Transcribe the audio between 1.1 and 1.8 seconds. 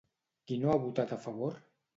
a favor?